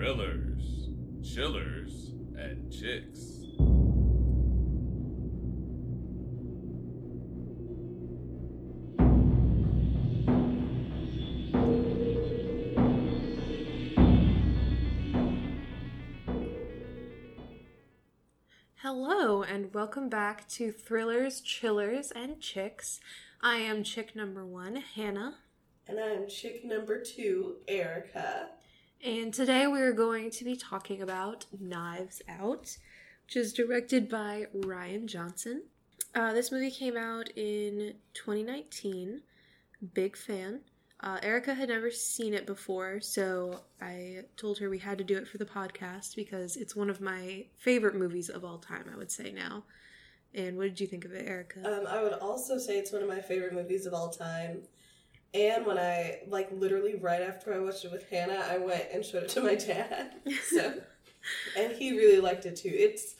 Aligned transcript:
thrillers, 0.00 0.88
chillers, 1.22 2.12
and 2.34 2.72
chicks. 2.72 3.44
Hello, 18.76 19.42
and 19.42 19.74
welcome 19.74 20.08
back 20.08 20.48
to 20.48 20.72
Thrillers, 20.72 21.42
Chillers, 21.42 22.10
and 22.10 22.40
Chicks. 22.40 23.00
I 23.42 23.56
am 23.56 23.84
chick 23.84 24.16
number 24.16 24.46
one, 24.46 24.76
Hannah, 24.76 25.40
And 25.86 26.00
I'm 26.00 26.26
chick 26.26 26.64
number 26.64 27.02
two, 27.02 27.56
Erica. 27.68 28.48
And 29.02 29.32
today 29.32 29.66
we 29.66 29.80
are 29.80 29.94
going 29.94 30.30
to 30.32 30.44
be 30.44 30.56
talking 30.56 31.00
about 31.00 31.46
Knives 31.58 32.20
Out, 32.28 32.76
which 33.24 33.34
is 33.34 33.54
directed 33.54 34.10
by 34.10 34.44
Rian 34.54 35.06
Johnson. 35.06 35.62
Uh, 36.14 36.34
this 36.34 36.52
movie 36.52 36.70
came 36.70 36.98
out 36.98 37.30
in 37.34 37.94
2019. 38.12 39.22
Big 39.94 40.18
fan. 40.18 40.60
Uh, 41.02 41.16
Erica 41.22 41.54
had 41.54 41.70
never 41.70 41.90
seen 41.90 42.34
it 42.34 42.44
before, 42.44 43.00
so 43.00 43.60
I 43.80 44.24
told 44.36 44.58
her 44.58 44.68
we 44.68 44.78
had 44.78 44.98
to 44.98 45.04
do 45.04 45.16
it 45.16 45.26
for 45.26 45.38
the 45.38 45.46
podcast 45.46 46.14
because 46.14 46.58
it's 46.58 46.76
one 46.76 46.90
of 46.90 47.00
my 47.00 47.46
favorite 47.56 47.94
movies 47.94 48.28
of 48.28 48.44
all 48.44 48.58
time, 48.58 48.84
I 48.92 48.98
would 48.98 49.10
say 49.10 49.32
now. 49.32 49.64
And 50.34 50.58
what 50.58 50.64
did 50.64 50.78
you 50.78 50.86
think 50.86 51.06
of 51.06 51.12
it, 51.12 51.26
Erica? 51.26 51.60
Um, 51.64 51.86
I 51.86 52.02
would 52.02 52.12
also 52.12 52.58
say 52.58 52.76
it's 52.76 52.92
one 52.92 53.02
of 53.02 53.08
my 53.08 53.22
favorite 53.22 53.54
movies 53.54 53.86
of 53.86 53.94
all 53.94 54.10
time. 54.10 54.60
And 55.32 55.64
when 55.64 55.78
I, 55.78 56.20
like, 56.26 56.50
literally 56.52 56.96
right 56.96 57.22
after 57.22 57.54
I 57.54 57.58
watched 57.58 57.84
it 57.84 57.92
with 57.92 58.08
Hannah, 58.08 58.44
I 58.50 58.58
went 58.58 58.86
and 58.92 59.04
showed 59.04 59.24
it 59.24 59.28
to 59.30 59.42
my 59.42 59.54
dad. 59.54 60.14
So, 60.44 60.74
and 61.56 61.72
he 61.72 61.92
really 61.92 62.20
liked 62.20 62.46
it 62.46 62.56
too. 62.56 62.72
It's, 62.72 63.14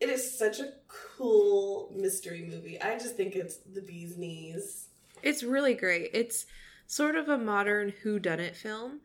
it 0.00 0.08
is 0.08 0.38
such 0.38 0.60
a 0.60 0.72
cool 0.88 1.90
mystery 1.94 2.46
movie. 2.50 2.80
I 2.80 2.98
just 2.98 3.16
think 3.16 3.34
it's 3.36 3.56
the 3.56 3.80
bee's 3.80 4.18
knees. 4.18 4.88
It's 5.22 5.42
really 5.42 5.74
great. 5.74 6.10
It's 6.12 6.46
sort 6.86 7.16
of 7.16 7.28
a 7.28 7.38
modern 7.38 7.94
whodunit 8.04 8.54
film. 8.54 9.00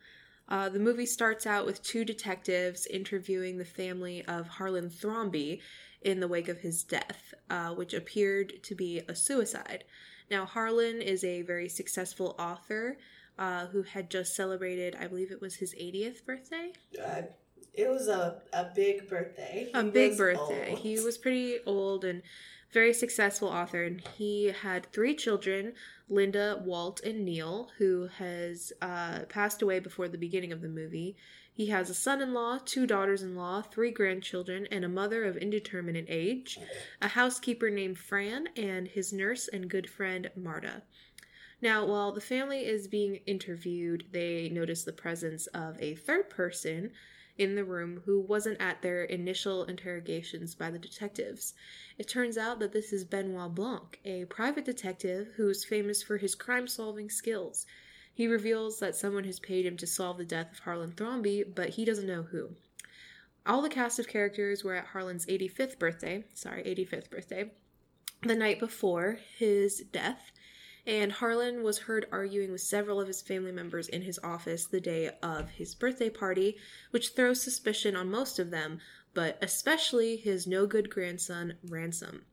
Uh, 0.49 0.67
the 0.67 0.79
movie 0.79 1.05
starts 1.05 1.45
out 1.45 1.66
with 1.66 1.83
two 1.83 2.03
detectives 2.03 2.88
interviewing 2.88 3.57
the 3.57 3.66
family 3.66 4.25
of 4.25 4.47
Harlan 4.47 4.89
Thrombey 4.89 5.61
in 6.01 6.19
the 6.19 6.27
wake 6.27 6.47
of 6.47 6.59
his 6.59 6.83
death, 6.83 7.33
uh, 7.49 7.69
which 7.69 7.94
appeared 7.94 8.63
to 8.63 8.75
be 8.75 9.01
a 9.07 9.16
suicide. 9.16 9.83
Now, 10.30 10.45
Harlan 10.45 11.02
is 11.02 11.23
a 11.23 11.41
very 11.41 11.69
successful 11.69 12.35
author 12.38 12.97
uh, 13.38 13.67
who 13.67 13.83
had 13.83 14.09
just 14.09 14.35
celebrated, 14.35 14.95
I 14.99 15.08
believe 15.08 15.31
it 15.31 15.41
was 15.41 15.55
his 15.55 15.73
80th 15.73 16.25
birthday. 16.25 16.73
Uh, 17.03 17.22
it 17.73 17.89
was 17.89 18.08
a, 18.08 18.41
a 18.53 18.67
big 18.75 19.07
birthday. 19.07 19.69
a 19.73 19.83
big 19.83 20.17
birthday. 20.17 20.72
old. 20.72 20.80
He 20.80 21.00
was 21.00 21.17
pretty 21.17 21.59
old 21.66 22.03
and 22.03 22.22
very 22.72 22.94
successful 22.94 23.48
author, 23.48 23.84
and 23.84 24.02
he 24.17 24.48
had 24.48 24.92
three 24.92 25.16
children 25.16 25.73
Linda, 26.08 26.62
Walt, 26.64 27.02
and 27.02 27.23
Neil, 27.23 27.70
who 27.78 28.08
has 28.17 28.73
uh, 28.81 29.20
passed 29.30 29.62
away 29.62 29.80
before 29.80 30.08
the 30.08 30.17
beginning 30.17 30.52
of 30.52 30.62
the 30.62 30.67
movie. 30.67 31.16
He 31.53 31.67
has 31.67 31.90
a 31.90 31.94
son 31.94 32.22
in 32.22 32.34
law, 32.34 32.59
two 32.64 32.88
daughters 32.88 33.22
in 33.22 33.36
law, 33.36 33.62
three 33.62 33.92
grandchildren, 33.92 34.67
and 34.72 34.86
a 34.86 34.90
mother 34.90 35.25
of 35.25 35.36
indeterminate 35.38 36.06
age, 36.08 36.58
a 37.02 37.09
housekeeper 37.09 37.70
named 37.70 37.97
Fran, 37.97 38.47
and 38.56 38.88
his 38.88 39.12
nurse 39.12 39.47
and 39.47 39.70
good 39.70 39.90
friend 39.90 40.31
Marta. 40.36 40.84
Now, 41.62 41.86
while 41.86 42.14
the 42.14 42.22
family 42.22 42.66
is 42.66 42.88
being 42.88 43.20
interviewed, 43.25 44.06
they 44.12 44.47
notice 44.50 44.84
the 44.84 44.94
presence 44.94 45.47
of 45.47 45.75
a 45.81 45.95
third 45.95 46.30
person 46.30 46.92
in 47.39 47.55
the 47.55 47.63
room 47.63 48.01
who 48.05 48.19
wasn't 48.19 48.61
at 48.61 48.81
their 48.81 49.05
initial 49.05 49.63
interrogations 49.63 50.53
by 50.53 50.69
the 50.69 50.77
detectives. 50.77 51.53
It 51.97 52.07
turns 52.07 52.37
out 52.37 52.59
that 52.59 52.73
this 52.73 52.91
is 52.94 53.05
Benoit 53.05 53.55
Blanc, 53.55 54.00
a 54.03 54.25
private 54.25 54.66
detective 54.66 55.29
who's 55.38 55.63
famous 55.63 56.03
for 56.03 56.17
his 56.17 56.35
crime 56.35 56.67
solving 56.67 57.09
skills. 57.09 57.66
He 58.13 58.28
reveals 58.28 58.79
that 58.79 58.95
someone 58.95 59.23
has 59.23 59.39
paid 59.39 59.66
him 59.66 59.78
to 59.78 59.88
solve 59.88 60.17
the 60.17 60.25
death 60.25 60.51
of 60.51 60.59
Harlan 60.59 60.91
Thrombey, 60.91 61.44
but 61.55 61.69
he 61.69 61.85
doesn't 61.85 62.05
know 62.05 62.23
who. 62.23 62.49
All 63.45 63.61
the 63.61 63.69
cast 63.69 63.97
of 63.97 64.07
characters 64.07 64.63
were 64.63 64.75
at 64.75 64.88
Harlan's 64.88 65.25
85th 65.25 65.79
birthday, 65.79 66.25
sorry, 66.33 66.63
85th 66.63 67.09
birthday, 67.09 67.51
the 68.22 68.35
night 68.35 68.59
before 68.59 69.19
his 69.38 69.85
death, 69.94 70.31
and 70.89 71.11
Harlan 71.11 71.61
was 71.61 71.77
heard 71.77 72.07
arguing 72.11 72.51
with 72.51 72.61
several 72.61 73.00
of 73.00 73.05
his 73.05 73.22
family 73.22 73.51
members 73.51 73.88
in 73.88 74.01
his 74.01 74.19
office 74.23 74.66
the 74.66 74.81
day 74.81 75.11
of 75.22 75.51
his 75.51 75.75
birthday 75.75 76.09
party, 76.09 76.57
which 76.89 77.09
throws 77.09 77.44
suspicion 77.44 77.95
on 77.95 78.09
most 78.09 78.39
of 78.39 78.50
them, 78.50 78.79
but 79.13 79.38
especially 79.39 80.17
his 80.17 80.47
no 80.47 80.66
good 80.66 80.89
grandson, 80.89 81.53
Ransom. 81.63 82.25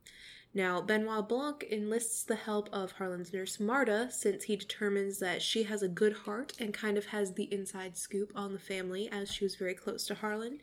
Now, 0.54 0.80
Benoit 0.80 1.28
Blanc 1.28 1.66
enlists 1.70 2.22
the 2.22 2.34
help 2.34 2.70
of 2.72 2.92
Harlan's 2.92 3.30
nurse 3.30 3.60
Marta 3.60 4.08
since 4.10 4.44
he 4.44 4.56
determines 4.56 5.18
that 5.18 5.42
she 5.42 5.64
has 5.64 5.82
a 5.82 5.88
good 5.88 6.14
heart 6.14 6.54
and 6.58 6.72
kind 6.72 6.96
of 6.96 7.04
has 7.06 7.34
the 7.34 7.52
inside 7.52 7.98
scoop 7.98 8.32
on 8.34 8.54
the 8.54 8.58
family 8.58 9.06
as 9.12 9.30
she 9.30 9.44
was 9.44 9.56
very 9.56 9.74
close 9.74 10.06
to 10.06 10.14
Harlan. 10.14 10.60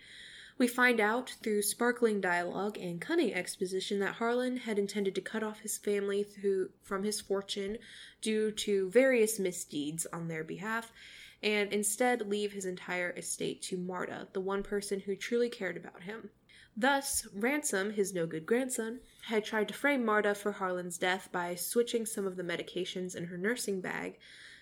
We 0.57 0.67
find 0.67 0.99
out 0.99 1.35
through 1.41 1.63
sparkling 1.63 2.21
dialogue 2.21 2.77
and 2.77 3.01
cunning 3.01 3.33
exposition 3.33 3.99
that 3.99 4.15
Harlan 4.15 4.57
had 4.57 4.77
intended 4.77 5.15
to 5.15 5.21
cut 5.21 5.43
off 5.43 5.61
his 5.61 5.77
family 5.77 6.23
through 6.23 6.69
from 6.81 7.03
his 7.03 7.19
fortune 7.19 7.79
due 8.21 8.51
to 8.51 8.89
various 8.89 9.39
misdeeds 9.39 10.05
on 10.13 10.27
their 10.27 10.43
behalf 10.43 10.91
and 11.41 11.73
instead 11.73 12.29
leave 12.29 12.53
his 12.53 12.65
entire 12.65 13.11
estate 13.11 13.61
to 13.63 13.77
Marta, 13.77 14.27
the 14.33 14.39
one 14.39 14.63
person 14.63 15.01
who 15.01 15.15
truly 15.15 15.49
cared 15.49 15.75
about 15.75 16.03
him. 16.03 16.29
Thus, 16.75 17.27
Ransom, 17.33 17.91
his 17.91 18.13
no 18.13 18.25
good 18.25 18.45
grandson, 18.45 19.01
had 19.23 19.43
tried 19.43 19.67
to 19.67 19.73
frame 19.73 20.05
Marta 20.05 20.33
for 20.33 20.53
Harlan's 20.53 20.97
death 20.97 21.29
by 21.31 21.55
switching 21.55 22.05
some 22.05 22.25
of 22.25 22.35
the 22.35 22.43
medications 22.43 23.15
in 23.15 23.25
her 23.25 23.37
nursing 23.37 23.81
bag 23.81 24.17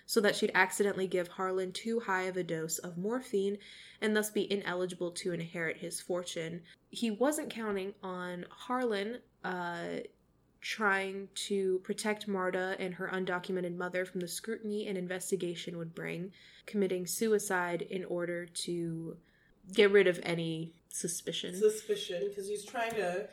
so 0.06 0.20
that 0.20 0.36
she'd 0.36 0.50
accidentally 0.54 1.06
give 1.06 1.28
Harlan 1.28 1.72
too 1.72 2.00
high 2.00 2.22
of 2.24 2.36
a 2.36 2.42
dose 2.42 2.78
of 2.78 2.98
morphine 2.98 3.58
and 4.00 4.14
thus 4.16 4.30
be 4.30 4.50
ineligible 4.52 5.10
to 5.12 5.32
inherit 5.32 5.76
his 5.78 6.00
fortune. 6.00 6.62
He 6.90 7.10
wasn't 7.10 7.50
counting 7.50 7.94
on 8.02 8.44
Harlan 8.50 9.18
uh, 9.44 10.00
trying 10.60 11.28
to 11.34 11.80
protect 11.80 12.28
Marta 12.28 12.76
and 12.78 12.94
her 12.94 13.10
undocumented 13.12 13.76
mother 13.76 14.04
from 14.04 14.20
the 14.20 14.28
scrutiny 14.28 14.86
an 14.86 14.96
investigation 14.96 15.76
would 15.78 15.94
bring, 15.94 16.32
committing 16.66 17.06
suicide 17.06 17.82
in 17.82 18.04
order 18.04 18.46
to 18.46 19.16
get 19.72 19.90
rid 19.90 20.06
of 20.06 20.20
any 20.22 20.72
suspicion. 20.88 21.54
suspicion 21.56 22.26
because 22.28 22.48
he's 22.48 22.64
trying 22.64 22.92
to 22.92 23.28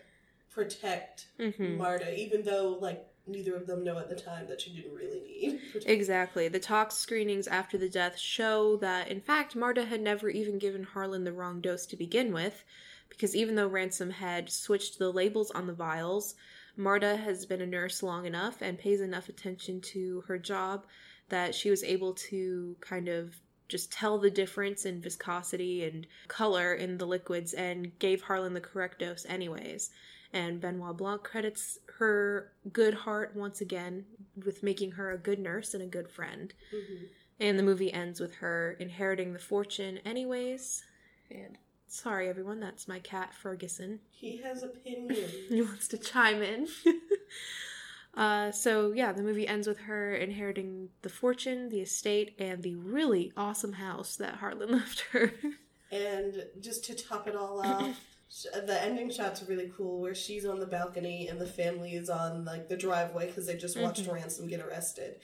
protect 0.51 1.28
Mhm. 1.40 1.78
Marta, 1.78 2.18
even 2.18 2.41
though 2.44 2.78
like 2.81 3.06
neither 3.29 3.56
of 3.56 3.67
them 3.67 3.84
know 3.84 3.97
at 3.97 4.09
the 4.09 4.16
time 4.16 4.47
that 4.47 4.62
she 4.62 4.72
didn't 4.72 4.94
really 4.94 5.22
need. 5.22 5.59
Exactly. 5.85 6.47
The 6.47 6.59
tox 6.59 6.95
screenings 6.95 7.47
after 7.47 7.78
the 7.78 7.90
death 7.90 8.17
show 8.17 8.78
that, 8.78 9.07
in 9.07 9.22
fact, 9.22 9.56
Marta 9.56 9.85
had 9.85 10.01
never 10.01 10.29
even 10.29 10.59
given 10.59 10.84
Harlan 10.84 11.23
the 11.23 11.34
wrong 11.34 11.62
dose 11.62 11.85
to 11.88 11.95
begin 11.95 12.34
with, 12.34 12.63
because 13.09 13.35
even 13.35 13.56
though 13.56 13.68
Ransom 13.68 14.09
had 14.09 14.50
switched 14.50 15.00
the 15.00 15.12
labels 15.12 15.51
on 15.51 15.68
the 15.68 15.73
vials, 15.73 16.35
Marta 16.75 17.18
has 17.18 17.45
been 17.45 17.62
a 17.62 17.68
nurse 17.68 18.01
long 18.01 18.25
enough 18.25 18.62
and 18.62 18.78
pays 18.78 19.01
enough 19.01 19.29
attention 19.29 19.81
to 19.81 20.22
her 20.28 20.38
job 20.38 20.85
that 21.29 21.53
she 21.53 21.69
was 21.69 21.84
able 21.84 22.13
to 22.13 22.75
kind 22.79 23.07
of 23.07 23.35
just 23.68 23.91
tell 23.91 24.18
the 24.18 24.31
difference 24.31 24.85
in 24.85 25.01
viscosity 25.01 25.84
and 25.84 26.07
color 26.28 26.73
in 26.73 26.97
the 26.97 27.06
liquids 27.06 27.53
and 27.53 27.97
gave 28.00 28.22
Harlan 28.22 28.53
the 28.53 28.62
correct 28.62 29.00
dose 29.00 29.25
anyways. 29.28 29.91
And 30.31 30.62
Benoit 30.62 30.95
Blanc 30.95 31.23
credits 31.23 31.79
her 31.97 32.51
good 32.72 32.94
heart 32.94 33.35
once 33.35 33.62
again 33.62 34.06
with 34.45 34.62
making 34.62 34.91
her 34.91 35.12
a 35.12 35.17
good 35.17 35.40
nurse 35.40 35.73
and 35.73 35.81
a 35.81 35.88
good 35.88 36.09
friend. 36.09 36.53
Mhm. 36.73 37.07
And 37.40 37.57
the 37.57 37.63
movie 37.63 37.91
ends 37.91 38.19
with 38.19 38.35
her 38.35 38.75
inheriting 38.79 39.34
the 39.34 39.39
fortune 39.39 39.98
anyways. 40.06 40.83
And 41.31 41.57
sorry 41.88 42.30
everyone, 42.30 42.59
that's 42.59 42.88
my 42.88 43.00
cat 43.00 43.33
Ferguson. 43.33 44.01
He 44.12 44.38
has 44.38 44.62
opinions. 44.62 45.18
He 45.50 45.62
wants 45.63 45.88
to 45.88 45.98
chime 45.98 46.44
in. 46.44 46.68
uh, 48.13 48.51
so 48.51 48.92
yeah, 48.92 49.12
the 49.12 49.24
movie 49.24 49.48
ends 49.48 49.68
with 49.68 49.80
her 49.80 50.13
inheriting 50.13 50.89
the 51.01 51.09
fortune, 51.09 51.69
the 51.69 51.81
estate, 51.81 52.36
and 52.39 52.62
the 52.63 52.75
really 52.75 53.31
awesome 53.38 53.74
house 53.74 54.15
that 54.18 54.36
Harlan 54.36 54.71
left 54.74 55.01
her. 55.12 55.33
and 55.92 56.45
just 56.59 56.83
to 56.86 56.95
top 56.95 57.27
it 57.27 57.36
all 57.36 57.62
off, 57.65 57.98
the 58.65 58.77
ending 58.83 59.09
shot's 59.09 59.43
really 59.47 59.71
cool 59.75 59.99
where 60.01 60.13
she's 60.15 60.45
on 60.45 60.59
the 60.59 60.65
balcony 60.67 61.27
and 61.27 61.41
the 61.41 61.47
family 61.47 61.93
is 61.95 62.09
on 62.09 62.45
like 62.45 62.69
the 62.69 62.77
driveway 62.77 63.27
because 63.27 63.47
they 63.47 63.55
just 63.57 63.77
watched 63.79 64.03
Mhm. 64.05 64.13
Ransom 64.13 64.47
get 64.47 64.59
arrested, 64.61 65.19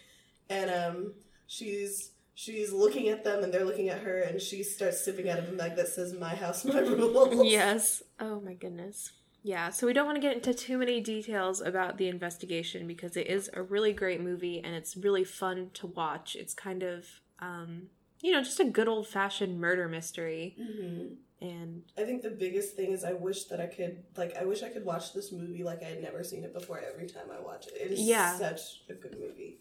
and 0.49 0.71
um, 0.71 1.13
she's 1.47 2.11
she's 2.33 2.73
looking 2.73 3.07
at 3.09 3.23
them 3.23 3.43
and 3.43 3.53
they're 3.53 3.63
looking 3.63 3.87
at 3.89 3.99
her 4.01 4.19
and 4.19 4.41
she 4.41 4.61
starts 4.63 5.03
sipping 5.05 5.29
out 5.29 5.39
of 5.39 5.47
a 5.49 5.51
mug 5.53 5.75
that 5.75 5.87
says 5.87 6.13
"My 6.13 6.35
house, 6.35 6.65
my 6.65 6.79
rules." 6.79 7.45
yes. 7.49 8.03
Oh 8.19 8.39
my 8.41 8.53
goodness. 8.53 9.11
Yeah, 9.43 9.69
so 9.69 9.85
we 9.85 9.93
don't 9.93 10.07
want 10.07 10.15
to 10.15 10.21
get 10.21 10.35
into 10.35 10.55
too 10.55 10.75
many 10.79 10.99
details 11.01 11.61
about 11.61 11.97
the 11.99 12.07
investigation 12.07 12.87
because 12.87 13.15
it 13.15 13.27
is 13.27 13.47
a 13.53 13.61
really 13.61 13.93
great 13.93 14.19
movie 14.19 14.59
and 14.63 14.73
it's 14.75 14.97
really 14.97 15.23
fun 15.23 15.69
to 15.75 15.85
watch. 15.85 16.35
It's 16.35 16.55
kind 16.55 16.81
of 16.81 17.05
um 17.39 17.89
you 18.25 18.31
know, 18.31 18.41
just 18.41 18.59
a 18.59 18.65
good 18.65 18.87
old 18.87 19.07
fashioned 19.07 19.59
murder 19.61 19.87
mystery. 19.87 20.55
hmm 20.57 21.13
And 21.41 21.83
I 21.97 22.03
think 22.03 22.23
the 22.23 22.31
biggest 22.31 22.75
thing 22.75 22.91
is 22.91 23.03
I 23.03 23.13
wish 23.13 23.43
that 23.45 23.59
I 23.61 23.67
could 23.67 24.03
like 24.17 24.35
I 24.35 24.45
wish 24.45 24.63
I 24.63 24.69
could 24.69 24.83
watch 24.85 25.13
this 25.13 25.31
movie 25.31 25.63
like 25.63 25.81
I 25.83 25.85
had 25.93 26.01
never 26.01 26.23
seen 26.23 26.43
it 26.43 26.53
before 26.53 26.79
every 26.79 27.07
time 27.07 27.27
I 27.31 27.39
watch 27.39 27.67
it. 27.67 27.73
It 27.79 27.91
is 27.91 27.99
Yeah. 28.01 28.37
such 28.37 28.61
a 28.89 28.93
good 28.93 29.15
movie. 29.19 29.59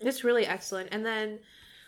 it's 0.00 0.24
really 0.24 0.44
excellent. 0.44 0.88
And 0.92 1.06
then 1.06 1.38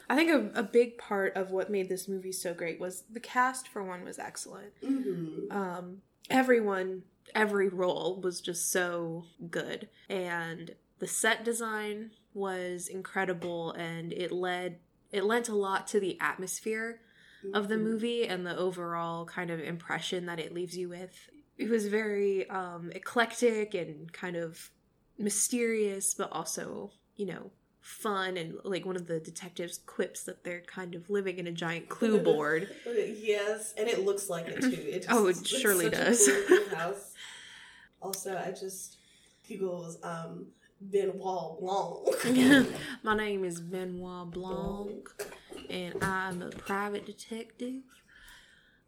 I 0.08 0.14
think 0.14 0.31
a, 0.31 0.61
a 0.61 0.62
big 0.62 0.97
part 0.99 1.35
of 1.35 1.50
what 1.50 1.70
made 1.70 1.88
this 1.88 2.06
movie 2.06 2.31
so 2.32 2.55
great 2.55 2.79
was 2.79 3.03
the 3.11 3.19
cast, 3.20 3.67
for 3.67 3.82
one, 3.82 4.05
was 4.05 4.19
excellent. 4.20 4.73
Mm-hmm. 4.82 5.50
um, 5.50 6.03
everyone, 6.31 7.03
every 7.35 7.69
role 7.69 8.20
was 8.23 8.41
just 8.41 8.70
so 8.70 9.25
good, 9.50 9.88
and 10.08 10.76
the 11.00 11.08
set 11.08 11.44
design 11.44 12.12
was 12.35 12.87
incredible, 12.87 13.73
and 13.73 14.12
it 14.12 14.31
led 14.31 14.79
it 15.12 15.25
lent 15.25 15.49
a 15.49 15.55
lot 15.55 15.87
to 15.88 16.00
the 16.00 16.19
atmosphere 16.20 17.00
of 17.55 17.69
the 17.69 17.76
movie 17.79 18.26
and 18.26 18.44
the 18.47 18.56
overall 18.56 19.25
kind 19.25 19.50
of 19.50 19.61
impression 19.61 20.26
that 20.26 20.41
it 20.41 20.53
leaves 20.53 20.76
you 20.76 20.88
with. 20.88 21.31
It 21.58 21.70
was 21.70 21.87
very 21.87 22.49
um, 22.50 22.91
eclectic 22.94 23.73
and 23.75 24.12
kind 24.12 24.37
of 24.37 24.70
mysterious, 25.17 26.12
but 26.14 26.31
also, 26.32 26.91
you 27.14 27.26
know, 27.26 27.50
fun. 27.81 28.37
And 28.37 28.55
like 28.64 28.85
one 28.85 28.97
of 28.97 29.06
the 29.06 29.20
detectives 29.20 29.79
quips 29.79 30.25
that 30.25 30.43
they're 30.44 30.62
kind 30.62 30.94
of 30.94 31.08
living 31.08 31.38
in 31.38 31.47
a 31.47 31.53
giant 31.53 31.88
clue 31.88 32.19
board. 32.23 32.69
Yes, 32.85 33.75
and 33.79 33.88
it 33.88 34.05
looks 34.05 34.29
like 34.29 34.49
it 34.49 34.61
too. 34.61 34.69
It 34.70 35.03
just, 35.05 35.08
Oh, 35.11 35.26
it 35.26 35.47
surely 35.47 35.88
does. 35.88 36.29
cool 36.49 36.69
house. 36.76 37.12
Also, 38.03 38.37
I 38.37 38.50
just 38.50 38.97
goes 39.61 39.99
um 40.03 40.47
Benoit 40.81 41.61
Blanc. 41.61 42.67
My 43.02 43.17
name 43.17 43.44
is 43.44 43.61
Benoit 43.61 44.31
Blanc, 44.31 45.08
and 45.70 46.02
I'm 46.02 46.43
a 46.43 46.50
private 46.50 47.06
detective. 47.06 47.82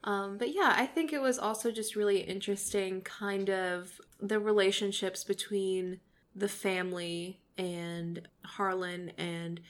Um, 0.04 0.38
but 0.38 0.54
yeah, 0.54 0.74
I 0.76 0.86
think 0.86 1.12
it 1.12 1.20
was 1.20 1.38
also 1.38 1.70
just 1.70 1.96
really 1.96 2.20
interesting, 2.20 3.00
kind 3.00 3.50
of 3.50 4.00
the 4.20 4.38
relationships 4.38 5.24
between 5.24 6.00
the 6.34 6.48
family 6.48 7.40
and 7.56 8.28
Harlan, 8.44 9.12
and 9.18 9.60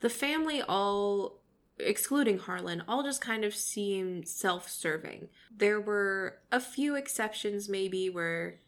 the 0.00 0.08
family 0.08 0.62
all, 0.62 1.40
excluding 1.78 2.38
Harlan, 2.38 2.82
all 2.88 3.02
just 3.02 3.20
kind 3.20 3.44
of 3.44 3.54
seemed 3.54 4.28
self 4.28 4.68
serving. 4.68 5.28
There 5.54 5.80
were 5.80 6.38
a 6.50 6.60
few 6.60 6.94
exceptions, 6.94 7.68
maybe, 7.68 8.08
where 8.08 8.60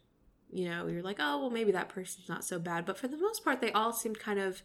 you 0.50 0.69
know, 0.69 0.87
you're 0.87 1.03
like, 1.03 1.19
oh, 1.21 1.41
well, 1.41 1.50
maybe 1.50 1.73
that 1.73 1.89
person's 1.89 2.29
not 2.29 2.45
so 2.45 2.59
bad. 2.59 2.87
But 2.87 2.99
for 2.99 3.09
the 3.09 3.17
most 3.17 3.45
part, 3.45 3.61
they 3.61 3.73
all 3.73 3.93
seemed 3.93 4.19
kind 4.19 4.39
of 4.39 4.62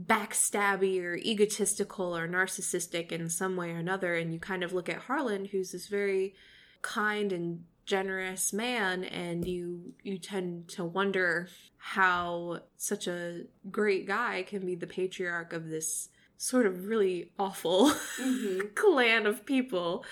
backstabby 0.00 1.02
or 1.02 1.16
egotistical 1.16 2.16
or 2.16 2.28
narcissistic 2.28 3.12
in 3.12 3.28
some 3.28 3.56
way 3.56 3.70
or 3.70 3.76
another. 3.76 4.14
And 4.14 4.32
you 4.32 4.38
kind 4.38 4.62
of 4.62 4.72
look 4.72 4.88
at 4.88 5.02
Harlan, 5.02 5.46
who's 5.46 5.72
this 5.72 5.88
very 5.88 6.34
kind 6.82 7.32
and 7.32 7.64
generous 7.84 8.52
man, 8.52 9.04
and 9.04 9.46
you 9.46 9.94
you 10.02 10.18
tend 10.18 10.68
to 10.68 10.84
wonder 10.84 11.48
how 11.78 12.60
such 12.76 13.06
a 13.06 13.42
great 13.70 14.06
guy 14.06 14.44
can 14.46 14.64
be 14.64 14.74
the 14.74 14.86
patriarch 14.86 15.52
of 15.52 15.68
this 15.68 16.08
sort 16.36 16.66
of 16.66 16.86
really 16.86 17.30
awful 17.38 17.90
hmm 18.16 18.60
clan 18.74 19.26
of 19.26 19.44
people. 19.44 20.04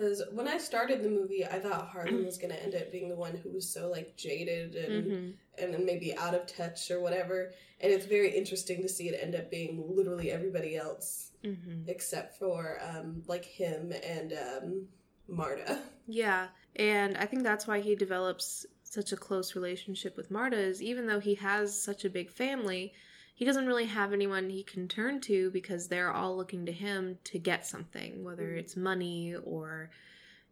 Because 0.00 0.22
when 0.32 0.48
I 0.48 0.56
started 0.56 1.02
the 1.02 1.10
movie, 1.10 1.44
I 1.44 1.58
thought 1.58 1.88
Harlan 1.88 2.24
was 2.24 2.38
gonna 2.38 2.54
end 2.54 2.74
up 2.74 2.90
being 2.90 3.10
the 3.10 3.16
one 3.16 3.36
who 3.36 3.50
was 3.50 3.68
so 3.68 3.90
like 3.90 4.16
jaded 4.16 4.74
and 4.74 5.12
hmm 5.12 5.30
and 5.58 5.74
then 5.74 5.84
maybe 5.84 6.16
out 6.16 6.34
of 6.34 6.46
touch 6.46 6.90
or 6.90 7.00
whatever. 7.00 7.52
And 7.80 7.92
it's 7.92 8.06
very 8.06 8.34
interesting 8.34 8.80
to 8.80 8.88
see 8.88 9.08
it 9.10 9.18
end 9.22 9.34
up 9.34 9.50
being 9.50 9.84
literally 9.94 10.30
everybody 10.30 10.76
else 10.76 11.32
hmm 11.42 11.82
except 11.86 12.38
for 12.38 12.78
um, 12.82 13.22
like 13.26 13.44
him 13.44 13.92
and 14.02 14.32
um, 14.32 14.86
Marta. 15.28 15.78
Yeah, 16.06 16.48
and 16.76 17.16
I 17.16 17.26
think 17.26 17.42
that's 17.44 17.66
why 17.66 17.80
he 17.80 17.94
develops 17.94 18.66
such 18.82 19.12
a 19.12 19.16
close 19.16 19.54
relationship 19.54 20.16
with 20.16 20.30
Marta 20.30 20.56
is 20.58 20.82
even 20.82 21.06
though 21.06 21.20
he 21.20 21.34
has 21.36 21.80
such 21.80 22.04
a 22.04 22.10
big 22.10 22.30
family, 22.30 22.92
he 23.40 23.46
doesn't 23.46 23.66
really 23.66 23.86
have 23.86 24.12
anyone 24.12 24.50
he 24.50 24.62
can 24.62 24.86
turn 24.86 25.18
to 25.22 25.50
because 25.50 25.88
they're 25.88 26.12
all 26.12 26.36
looking 26.36 26.66
to 26.66 26.72
him 26.72 27.16
to 27.24 27.38
get 27.38 27.66
something, 27.66 28.22
whether 28.22 28.48
Mhm. 28.50 28.58
it's 28.58 28.76
money 28.76 29.34
or 29.34 29.90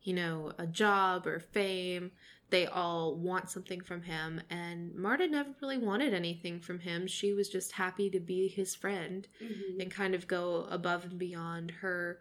you 0.03 0.15
know, 0.15 0.53
a 0.57 0.67
job 0.67 1.27
or 1.27 1.39
fame. 1.39 2.13
They 2.49 2.67
all 2.67 3.15
want 3.17 3.51
something 3.51 3.83
from 3.83 4.03
him 4.05 4.41
and 4.49 4.95
Marta 4.95 5.27
never 5.29 5.55
really 5.61 5.77
wanted 5.77 6.15
anything 6.15 6.61
from 6.61 6.79
him. 6.81 7.07
She 7.07 7.35
was 7.35 7.51
just 7.51 7.73
happy 7.73 8.09
to 8.09 8.21
be 8.21 8.49
his 8.49 8.75
friend 8.75 9.29
Mm-hmm. 9.43 9.81
and 9.83 9.91
kind 9.91 10.15
of 10.15 10.27
go 10.27 10.67
above 10.71 11.05
and 11.05 11.19
beyond 11.19 11.71
her 11.83 12.21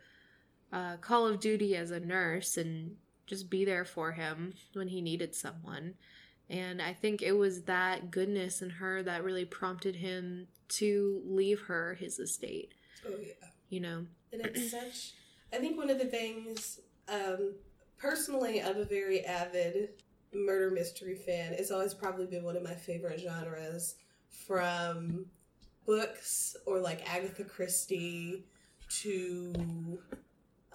uh, 0.74 0.98
call 0.98 1.28
of 1.28 1.40
duty 1.40 1.78
as 1.78 1.92
a 1.92 2.00
nurse 2.02 2.58
and 2.58 2.98
just 3.26 3.50
be 3.50 3.64
there 3.64 3.86
for 3.86 4.12
him 4.12 4.54
when 4.74 4.90
he 4.90 5.00
needed 5.02 5.34
someone. 5.34 5.94
And 6.50 6.82
I 6.82 6.94
think 6.94 7.22
it 7.22 7.34
was 7.34 7.64
that 7.64 8.10
goodness 8.12 8.62
in 8.62 8.70
her 8.70 9.04
that 9.04 9.24
really 9.24 9.46
prompted 9.46 9.96
him 9.98 10.48
to 10.70 11.22
leave 11.26 11.62
her 11.62 11.96
his 11.96 12.20
estate, 12.20 12.74
Oh 13.06 13.14
yeah. 13.22 13.34
you 13.70 13.80
know? 13.80 14.06
And 14.32 14.46
it's 14.46 14.72
such. 14.72 15.14
I 15.54 15.58
think 15.58 15.78
one 15.78 15.90
of 15.90 15.98
the 15.98 16.06
things, 16.06 16.80
um, 17.10 17.54
personally, 17.98 18.62
I'm 18.62 18.78
a 18.78 18.84
very 18.86 19.26
avid 19.26 19.90
murder 20.34 20.72
mystery 20.72 21.16
fan. 21.16 21.54
It's 21.54 21.72
always 21.72 21.94
probably 21.94 22.26
been 22.28 22.44
one 22.44 22.56
of 22.58 22.64
my 22.64 22.76
favorite 22.76 23.20
genres, 23.20 23.96
from 24.46 25.26
books 25.86 26.56
or 26.66 26.80
like 26.80 27.10
Agatha 27.10 27.44
Christie 27.44 28.44
to 28.90 30.00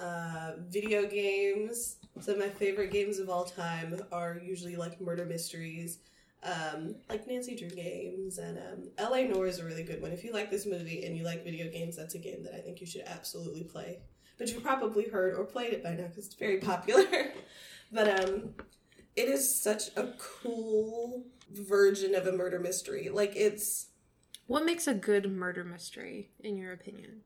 uh, 0.02 0.52
video 0.68 1.06
games. 1.06 1.96
Some 2.20 2.34
of 2.34 2.40
my 2.40 2.48
favorite 2.48 2.90
games 2.90 3.18
of 3.18 3.30
all 3.30 3.44
time 3.44 3.98
are 4.10 4.40
usually 4.44 4.76
like 4.76 5.00
murder 5.00 5.24
mysteries. 5.24 5.98
Um, 6.42 6.96
like 7.08 7.26
Nancy 7.28 7.54
Drew 7.54 7.70
games 7.70 8.38
and 8.38 8.58
um, 8.58 8.90
L.A. 8.98 9.28
Noire 9.28 9.46
is 9.46 9.60
a 9.60 9.64
really 9.64 9.84
good 9.84 10.02
one. 10.02 10.10
If 10.10 10.24
you 10.24 10.32
like 10.32 10.50
this 10.50 10.66
movie 10.66 11.04
and 11.04 11.16
you 11.16 11.24
like 11.24 11.44
video 11.44 11.70
games, 11.70 11.96
that's 11.96 12.16
a 12.16 12.18
game 12.18 12.42
that 12.42 12.52
I 12.54 12.58
think 12.58 12.80
you 12.80 12.86
should 12.86 13.04
absolutely 13.06 13.62
play. 13.62 14.00
But 14.38 14.50
you've 14.50 14.64
probably 14.64 15.08
heard 15.08 15.36
or 15.38 15.44
played 15.44 15.72
it 15.72 15.84
by 15.84 15.90
now 15.94 16.08
because 16.08 16.26
it's 16.26 16.34
very 16.34 16.58
popular. 16.58 17.04
but 17.92 18.24
um, 18.24 18.54
it 19.14 19.28
is 19.28 19.62
such 19.62 19.96
a 19.96 20.14
cool 20.18 21.24
version 21.52 22.14
of 22.16 22.26
a 22.26 22.32
murder 22.32 22.58
mystery. 22.58 23.08
Like 23.08 23.34
it's, 23.36 23.86
What 24.48 24.64
makes 24.64 24.88
a 24.88 24.94
good 24.94 25.30
murder 25.30 25.62
mystery, 25.64 26.30
in 26.40 26.56
your 26.56 26.72
opinion? 26.72 27.20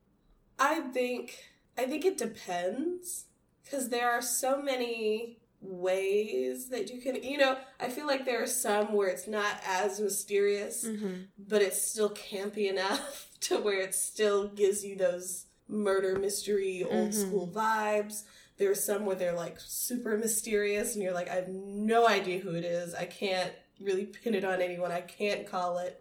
I 0.58 0.81
think, 0.81 1.38
I 1.78 1.84
think 1.84 2.05
it 2.05 2.17
depends 2.19 3.25
because 3.64 3.88
there 3.88 4.11
are 4.11 4.23
so 4.23 4.61
many 4.62 5.38
ways 5.61 6.68
that 6.68 6.90
you 6.90 7.00
can, 7.00 7.23
you 7.23 7.38
know, 7.38 7.56
I 7.80 7.88
feel 7.88 8.06
like 8.06 8.25
there 8.25 8.42
are 8.42 8.47
some 8.47 8.92
where 8.92 9.09
it's 9.09 9.26
not 9.26 9.56
as 9.66 10.00
mysterious. 10.00 10.85
Mm-hmm. 10.87 11.14
but 11.49 11.62
it's 11.62 11.80
still 11.83 12.11
campy 12.11 12.68
enough 12.71 13.28
to 13.40 13.59
where 13.59 13.80
it 13.80 13.95
still 13.95 14.49
gives 14.49 14.85
you 14.85 14.97
those 14.97 15.47
murder 15.68 16.18
mystery 16.18 16.85
old 16.85 17.11
Mhm. 17.11 17.14
school 17.14 17.49
vibes. 17.52 18.23
there 18.59 18.71
are 18.71 18.75
some 18.75 19.04
where 19.04 19.16
they're 19.16 19.35
like 19.35 19.56
super 19.59 20.16
mysterious 20.16 20.95
and 20.95 21.02
you're 21.02 21.12
like, 21.12 21.28
I 21.28 21.35
have 21.35 21.49
no 21.49 22.06
idea 22.09 22.38
who 22.38 22.54
it 22.54 22.64
is. 22.64 22.95
I 22.95 23.04
can't 23.04 23.52
really 23.80 24.06
pin 24.06 24.35
it 24.35 24.45
on 24.45 24.62
anyone. 24.62 24.90
I 24.92 25.02
can't 25.02 25.47
call 25.47 25.78
it. 25.78 26.00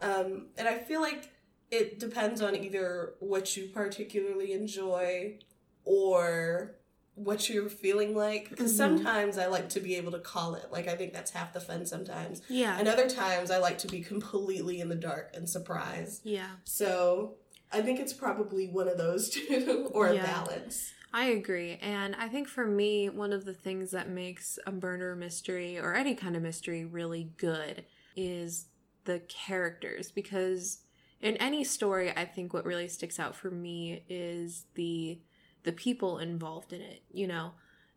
Um, 0.00 0.48
and 0.58 0.68
I 0.68 0.76
feel 0.78 1.00
like 1.00 1.30
it 1.74 1.98
depends 1.98 2.40
on 2.40 2.54
either 2.56 3.14
what 3.20 3.56
you 3.56 3.68
particularly 3.68 4.52
enjoy 4.52 5.38
or 5.84 6.76
what 7.14 7.48
you're 7.48 7.68
feeling 7.68 8.14
like. 8.14 8.50
Because 8.50 8.72
Mhm. 8.72 8.76
sometimes 8.76 9.38
I 9.38 9.46
like 9.46 9.68
to 9.70 9.80
be 9.80 9.94
able 9.96 10.12
to 10.12 10.18
call 10.18 10.54
it. 10.54 10.66
Like, 10.72 10.88
I 10.88 10.96
think 10.96 11.12
that's 11.12 11.30
half 11.30 11.52
the 11.52 11.60
fun 11.60 11.86
sometimes. 11.86 12.42
Yeah. 12.48 12.76
And 12.78 12.88
other 12.88 13.08
times 13.08 13.50
I 13.50 13.58
like 13.58 13.78
to 13.78 13.86
be 13.88 14.00
completely 14.00 14.80
in 14.80 14.88
the 14.88 14.94
dark 14.96 15.30
and 15.34 15.48
surprised. 15.48 16.22
yeah. 16.24 16.56
So 16.64 17.36
I 17.72 17.82
think 17.82 18.00
it's 18.00 18.12
probably 18.12 18.68
one 18.68 18.88
of 18.88 18.98
those 18.98 19.28
two 19.36 19.88
or 19.92 20.08
a 20.08 20.16
balance. 20.16 20.92
I 21.12 21.26
agree. 21.26 21.78
And 21.80 22.16
I 22.16 22.28
think 22.28 22.48
for 22.48 22.66
me, 22.66 23.08
one 23.08 23.32
of 23.32 23.44
the 23.44 23.54
things 23.54 23.92
that 23.92 24.08
makes 24.08 24.58
a 24.66 24.72
murder 24.72 25.14
mystery 25.14 25.78
or 25.78 25.94
any 25.94 26.16
kind 26.16 26.34
of 26.34 26.42
mystery 26.42 26.84
really 26.84 27.30
good 27.36 27.84
is 28.16 28.66
the 29.04 29.20
characters 29.28 30.10
because 30.10 30.78
in 31.24 31.38
any 31.38 31.64
story, 31.64 32.12
I 32.14 32.26
think 32.26 32.52
what 32.52 32.66
really 32.66 32.86
sticks 32.86 33.18
out 33.18 33.34
for 33.34 33.50
me 33.50 34.04
is 34.08 34.66
the 34.74 35.18
the 35.64 35.72
people 35.72 36.18
involved 36.18 36.74
in 36.74 36.82
it, 36.82 37.02
you 37.10 37.26
know. 37.26 37.52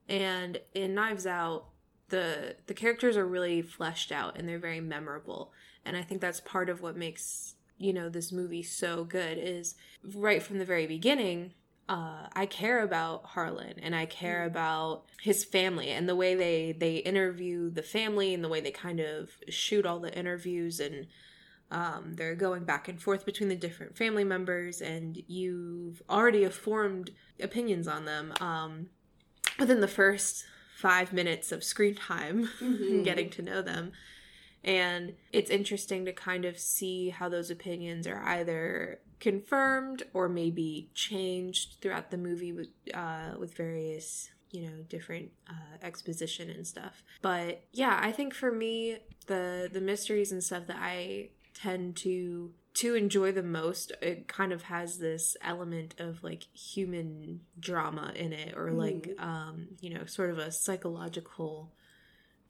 And 0.07 0.61
in 0.73 0.95
Knives 0.95 1.27
Out, 1.27 1.65
the 2.07 2.55
the 2.67 2.73
characters 2.73 3.17
are 3.17 3.27
really 3.27 3.61
fleshed 3.61 4.13
out 4.13 4.37
and 4.37 4.47
they're 4.47 4.57
very 4.57 4.79
memorable. 4.79 5.51
And 5.83 5.97
I 5.97 6.03
think 6.03 6.21
that's 6.21 6.39
part 6.39 6.69
of 6.69 6.81
what 6.81 6.95
makes, 6.95 7.55
you 7.77 7.91
know, 7.91 8.07
this 8.07 8.31
movie 8.31 8.63
so 8.63 9.03
good 9.03 9.37
is 9.37 9.75
right 10.15 10.41
from 10.41 10.57
the 10.57 10.65
very 10.65 10.87
beginning, 10.87 11.53
uh, 11.89 12.27
I 12.33 12.45
care 12.45 12.81
about 12.81 13.25
Harlan 13.25 13.73
and 13.81 13.93
I 13.93 14.05
care 14.05 14.43
Mm. 14.43 14.47
about 14.47 15.03
his 15.21 15.43
family 15.43 15.89
and 15.89 16.07
the 16.07 16.15
way 16.15 16.33
they 16.33 16.71
they 16.71 16.97
interview 16.97 17.69
the 17.69 17.83
family 17.83 18.33
and 18.33 18.41
the 18.41 18.49
way 18.49 18.61
they 18.61 18.71
kind 18.71 19.01
of 19.01 19.31
shoot 19.49 19.85
all 19.85 19.99
the 19.99 20.17
interviews 20.17 20.79
and 20.79 21.07
Um, 21.69 22.13
they're 22.15 22.35
going 22.35 22.63
back 22.63 22.87
and 22.87 23.01
forth 23.01 23.25
between 23.25 23.49
the 23.49 23.55
different 23.55 23.97
family 23.97 24.23
members, 24.23 24.81
and 24.81 25.21
you've 25.27 26.01
already 26.09 26.47
formed 26.49 27.11
opinions 27.41 27.87
on 27.87 28.05
them 28.05 28.33
um, 28.39 28.87
within 29.59 29.81
the 29.81 29.87
first 29.87 30.45
five 30.77 31.11
minutes 31.11 31.51
of 31.51 31.63
screen 31.63 31.95
time, 31.95 32.49
Mhm. 32.61 33.03
getting 33.03 33.29
to 33.31 33.41
know 33.41 33.61
them. 33.61 33.91
And 34.63 35.15
it's 35.33 35.49
interesting 35.49 36.05
to 36.05 36.13
kind 36.13 36.45
of 36.45 36.57
see 36.59 37.09
how 37.09 37.29
those 37.29 37.49
opinions 37.49 38.07
are 38.07 38.21
either 38.23 38.99
confirmed 39.19 40.03
or 40.13 40.29
maybe 40.29 40.89
changed 40.93 41.77
throughout 41.81 42.11
the 42.11 42.17
movie 42.17 42.51
with 42.53 42.69
uh, 42.93 43.31
with 43.39 43.55
various 43.55 44.29
you 44.51 44.61
know 44.61 44.83
different 44.89 45.31
uh, 45.49 45.77
exposition 45.81 46.49
and 46.49 46.65
stuff. 46.65 47.03
But 47.21 47.63
yeah, 47.71 47.99
I 48.01 48.11
think 48.11 48.33
for 48.33 48.51
me 48.51 48.97
the 49.27 49.69
the 49.71 49.81
mysteries 49.81 50.31
and 50.31 50.43
stuff 50.43 50.67
that 50.67 50.77
I 50.79 51.29
tend 51.57 51.95
to 51.95 52.51
to 52.75 52.93
enjoy 52.93 53.31
the 53.31 53.41
most 53.41 53.91
it 54.03 54.27
kind 54.27 54.53
of 54.53 54.63
has 54.63 54.99
this 54.99 55.35
element 55.41 55.95
of 55.99 56.23
like 56.23 56.43
human 56.53 57.41
drama 57.59 58.11
in 58.15 58.31
it 58.31 58.55
or 58.55 58.71
like 58.71 59.09
um 59.17 59.67
you 59.81 59.91
know 59.91 60.05
sort 60.05 60.29
of 60.29 60.37
a 60.37 60.51
psychological 60.51 61.71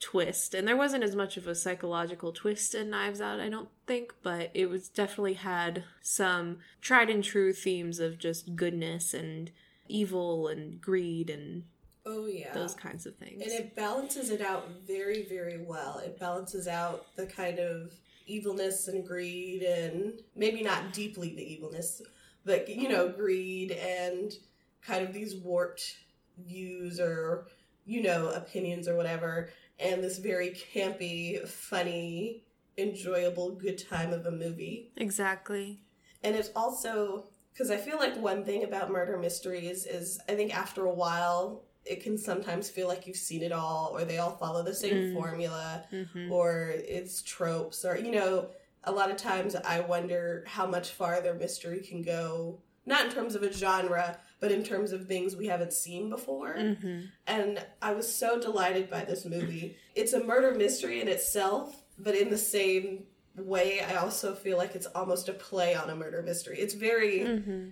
twist 0.01 0.53
and 0.53 0.67
there 0.67 0.75
wasn't 0.75 1.03
as 1.03 1.15
much 1.15 1.37
of 1.37 1.47
a 1.47 1.55
psychological 1.55 2.33
twist 2.33 2.75
in 2.75 2.89
knives 2.89 3.21
out 3.21 3.39
i 3.39 3.47
don't 3.47 3.69
think 3.87 4.13
but 4.21 4.51
it 4.53 4.69
was 4.69 4.89
definitely 4.89 5.33
had 5.33 5.83
some 6.01 6.57
tried 6.81 7.09
and 7.09 7.23
true 7.23 7.53
themes 7.53 7.99
of 7.99 8.19
just 8.19 8.55
goodness 8.55 9.13
and 9.13 9.49
evil 9.87 10.49
and 10.49 10.81
greed 10.81 11.29
and 11.29 11.63
Oh 12.09 12.25
yeah. 12.25 12.53
those 12.53 12.73
kinds 12.73 13.05
of 13.05 13.15
things 13.17 13.41
And 13.41 13.51
it 13.51 13.75
balances 13.75 14.29
it 14.29 14.39
out 14.39 14.69
very, 14.87 15.23
very 15.27 15.57
well. 15.57 15.97
It 15.97 16.17
balances 16.17 16.65
out 16.65 17.13
the 17.17 17.25
kind 17.25 17.59
of 17.59 17.91
evilness 18.27 18.87
and 18.87 19.05
greed, 19.05 19.63
and 19.63 20.21
maybe 20.35 20.61
not 20.61 20.93
deeply 20.93 21.35
the 21.35 21.53
evilness, 21.53 22.01
but 22.45 22.69
you 22.69 22.89
know, 22.89 23.09
greed 23.09 23.71
and 23.71 24.33
kind 24.81 25.07
of 25.07 25.13
these 25.13 25.35
warped 25.35 25.97
views 26.45 26.99
or 26.99 27.47
you 27.85 28.01
know 28.01 28.29
opinions 28.29 28.87
or 28.87 28.95
whatever, 28.95 29.49
and 29.79 30.03
this 30.03 30.17
very 30.19 30.51
campy, 30.73 31.45
funny, 31.47 32.43
enjoyable, 32.77 33.51
good 33.51 33.77
time 33.77 34.13
of 34.13 34.25
a 34.25 34.31
movie. 34.31 34.91
exactly 34.97 35.79
And 36.23 36.35
it's 36.35 36.51
also 36.55 37.25
because 37.53 37.71
I 37.71 37.77
feel 37.77 37.97
like 37.97 38.15
one 38.17 38.43
thing 38.43 38.63
about 38.63 38.91
murder 38.91 39.17
mysteries 39.17 39.85
is 39.85 40.19
I 40.29 40.35
think 40.35 40.55
after 40.55 40.85
a 40.85 40.93
while 40.93 41.63
it 41.89 42.03
can 42.03 42.17
sometimes 42.17 42.69
feel 42.69 42.87
like 42.87 43.07
you've 43.07 43.15
seen 43.15 43.41
it 43.43 43.51
all 43.51 43.89
or 43.93 44.03
they 44.05 44.17
all 44.17 44.35
follow 44.37 44.61
the 44.63 44.73
same 44.73 44.97
Mm. 45.03 45.13
formula 45.13 45.83
hmm 45.89 46.31
or 46.31 46.73
it's 46.75 47.21
tropes 47.21 47.85
or 47.85 47.97
you 47.97 48.11
know 48.11 48.49
a 48.83 48.91
lot 48.91 49.09
of 49.11 49.17
times 49.17 49.55
I 49.55 49.79
wonder 49.81 50.43
how 50.47 50.65
much 50.65 50.91
farther 50.91 51.33
mystery 51.33 51.79
can 51.81 52.01
go 52.01 52.59
not 52.85 53.05
in 53.05 53.11
terms 53.11 53.35
of 53.35 53.43
a 53.43 53.51
genre 53.51 54.17
but 54.39 54.51
in 54.51 54.63
terms 54.63 54.91
of 54.91 55.07
things 55.07 55.35
we 55.35 55.47
haven't 55.47 55.73
seen 55.73 56.09
before 56.09 56.53
hmm 56.57 57.01
and 57.25 57.65
I 57.81 57.93
was 57.93 58.07
so 58.13 58.39
delighted 58.39 58.89
by 58.89 59.03
this 59.03 59.25
movie. 59.25 59.75
It's 59.95 60.13
a 60.13 60.23
murder 60.23 60.53
mystery 60.55 61.01
in 61.01 61.07
itself, 61.09 61.83
but 61.99 62.15
in 62.15 62.29
the 62.29 62.37
same 62.37 63.03
way, 63.35 63.81
I 63.81 63.95
also 63.97 64.33
feel 64.33 64.57
like 64.57 64.75
it's 64.75 64.85
almost 64.87 65.27
a 65.27 65.33
play 65.33 65.75
on 65.75 65.89
a 65.89 65.95
murder 65.95 66.21
mystery. 66.23 66.57
It's 66.59 66.73
very. 66.73 67.25
hmm 67.25 67.69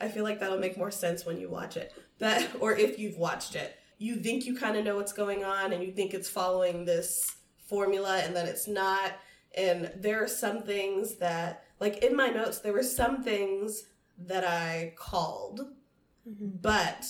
I 0.00 0.08
feel 0.08 0.24
like 0.24 0.40
that'll 0.40 0.58
make 0.58 0.78
more 0.78 0.90
sense 0.90 1.24
when 1.24 1.38
you 1.38 1.48
watch 1.48 1.76
it, 1.76 1.92
but 2.18 2.48
or 2.60 2.76
if 2.76 2.98
you've 2.98 3.16
watched 3.16 3.54
it, 3.54 3.76
you 3.98 4.16
think 4.16 4.46
you 4.46 4.56
kind 4.56 4.76
of 4.76 4.84
know 4.84 4.96
what's 4.96 5.12
going 5.12 5.44
on, 5.44 5.72
and 5.72 5.82
you 5.82 5.92
think 5.92 6.14
it's 6.14 6.28
following 6.28 6.84
this 6.84 7.36
formula, 7.68 8.18
and 8.24 8.34
then 8.34 8.46
it's 8.46 8.66
not. 8.66 9.12
And 9.56 9.90
there 9.96 10.22
are 10.22 10.28
some 10.28 10.62
things 10.62 11.16
that, 11.16 11.64
like 11.80 11.98
in 11.98 12.16
my 12.16 12.28
notes, 12.28 12.60
there 12.60 12.72
were 12.72 12.82
some 12.82 13.22
things 13.22 13.84
that 14.26 14.44
I 14.44 14.94
called 14.96 15.60
mm-hmm. 16.28 16.48
but 16.60 17.06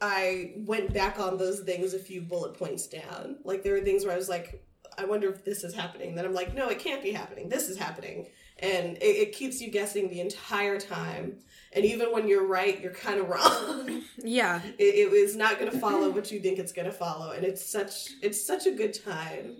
I 0.00 0.52
went 0.58 0.92
back 0.92 1.18
on 1.18 1.38
those 1.38 1.60
things 1.60 1.94
a 1.94 1.98
few 1.98 2.20
bullet 2.20 2.54
points 2.54 2.86
down. 2.86 3.38
Like 3.44 3.62
there 3.62 3.72
were 3.72 3.80
things 3.80 4.04
where 4.04 4.14
I 4.14 4.18
was 4.18 4.28
like, 4.28 4.65
I 4.98 5.04
wonder 5.04 5.28
if 5.28 5.44
this 5.44 5.64
is 5.64 5.74
happening. 5.74 6.14
Then 6.14 6.24
I'm 6.24 6.34
like, 6.34 6.54
no, 6.54 6.68
it 6.68 6.78
can't 6.78 7.02
be 7.02 7.12
happening. 7.12 7.48
This 7.48 7.68
is 7.68 7.76
happening. 7.76 8.28
And 8.58 8.96
it, 8.96 9.16
it 9.16 9.32
keeps 9.32 9.60
you 9.60 9.70
guessing 9.70 10.08
the 10.08 10.20
entire 10.20 10.78
time. 10.80 11.38
And 11.72 11.84
even 11.84 12.12
when 12.12 12.26
you're 12.26 12.46
right, 12.46 12.80
you're 12.80 12.92
kind 12.92 13.20
of 13.20 13.28
wrong. 13.28 14.02
yeah 14.18 14.62
it, 14.78 14.82
it 14.82 15.12
is 15.12 15.36
not 15.36 15.58
going 15.58 15.70
to 15.70 15.78
follow 15.78 16.10
what 16.10 16.30
you 16.30 16.40
think 16.40 16.58
it's 16.58 16.72
going 16.72 16.86
to 16.86 16.92
follow. 16.92 17.32
And 17.32 17.44
it's 17.44 17.64
such 17.64 18.10
it's 18.22 18.44
such 18.44 18.66
a 18.66 18.70
good 18.70 18.94
time. 19.04 19.56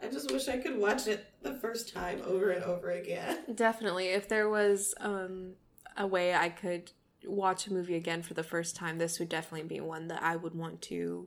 I 0.00 0.08
just 0.08 0.30
wish 0.30 0.48
I 0.48 0.58
could 0.58 0.78
watch 0.78 1.08
it 1.08 1.26
the 1.42 1.54
first 1.54 1.92
time 1.92 2.22
over 2.24 2.50
and 2.50 2.62
over 2.62 2.90
again. 2.90 3.38
Definitely. 3.52 4.08
If 4.08 4.28
there 4.28 4.48
was 4.48 4.94
um, 5.00 5.54
a 5.96 6.06
way 6.06 6.34
I 6.34 6.50
could 6.50 6.92
watch 7.24 7.66
a 7.66 7.72
movie 7.72 7.96
again 7.96 8.22
for 8.22 8.34
the 8.34 8.44
first 8.44 8.76
time, 8.76 8.98
this 8.98 9.18
would 9.18 9.28
definitely 9.28 9.66
be 9.66 9.80
one 9.80 10.06
that 10.08 10.22
I 10.22 10.36
would 10.36 10.54
want 10.54 10.82
to 10.82 11.26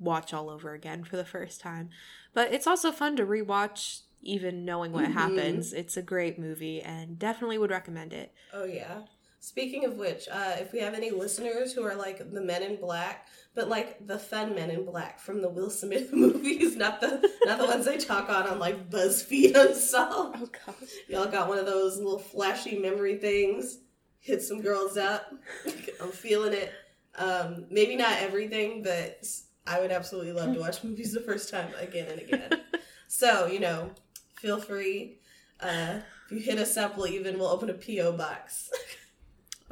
watch 0.00 0.34
all 0.34 0.50
over 0.50 0.72
again 0.72 1.04
for 1.04 1.16
the 1.16 1.24
first 1.24 1.60
time. 1.60 1.90
But 2.34 2.52
it's 2.52 2.66
also 2.66 2.90
fun 2.90 3.14
to 3.16 3.24
rewatch, 3.26 4.00
even 4.22 4.64
knowing 4.64 4.92
what 4.92 5.04
Mhm. 5.04 5.12
happens. 5.12 5.72
It's 5.72 5.96
a 5.96 6.02
great 6.02 6.38
movie 6.38 6.80
and 6.82 7.18
definitely 7.18 7.58
would 7.58 7.70
recommend 7.70 8.12
it. 8.12 8.32
Oh 8.52 8.64
yeah. 8.64 9.02
Speaking 9.42 9.86
of 9.86 9.96
which, 9.96 10.28
uh, 10.30 10.56
if 10.58 10.70
we 10.72 10.80
have 10.80 10.92
any 10.92 11.10
listeners 11.10 11.72
who 11.72 11.82
are 11.82 11.94
like 11.94 12.18
the 12.30 12.42
Men 12.42 12.62
in 12.62 12.76
Black, 12.76 13.26
but 13.54 13.68
like 13.70 14.06
the 14.06 14.18
fun 14.18 14.54
Men 14.54 14.70
in 14.70 14.84
Black 14.84 15.18
from 15.18 15.40
the 15.40 15.48
Will 15.48 15.70
Smith 15.70 16.12
movies, 16.12 16.76
not 16.76 17.00
the 17.00 17.26
not 17.44 17.58
the 17.58 17.64
ones 17.64 17.86
they 17.86 17.96
talk 17.96 18.28
on 18.28 18.46
on 18.46 18.58
like 18.58 18.90
BuzzFeed 18.90 19.54
Unsolved. 19.56 20.36
Oh, 20.42 20.46
gosh. 20.66 20.90
Y'all 21.08 21.26
got 21.30 21.48
one 21.48 21.58
of 21.58 21.64
those 21.66 21.96
little 21.96 22.18
flashy 22.18 22.78
memory 22.78 23.16
things. 23.16 23.78
Hit 24.18 24.42
some 24.42 24.60
girls 24.60 24.98
up. 24.98 25.32
I'm 26.02 26.12
feeling 26.12 26.52
it. 26.52 26.70
Um, 27.14 27.64
maybe 27.70 27.96
not 27.96 28.18
everything, 28.18 28.82
but 28.82 29.24
I 29.66 29.80
would 29.80 29.90
absolutely 29.92 30.32
love 30.32 30.54
to 30.54 30.60
watch 30.60 30.82
movies 30.84 31.12
the 31.12 31.20
first 31.20 31.50
time 31.50 31.68
again 31.78 32.08
and 32.10 32.20
again. 32.20 32.60
so 33.08 33.46
you 33.46 33.60
know, 33.60 33.90
feel 34.36 34.60
free. 34.60 35.18
Uh, 35.60 36.00
if 36.26 36.32
you 36.32 36.38
hit 36.38 36.58
us 36.58 36.76
up, 36.76 36.96
we'll 36.96 37.06
even 37.08 37.38
we'll 37.38 37.48
open 37.48 37.68
a 37.70 37.74
PO 37.74 38.12
box 38.16 38.70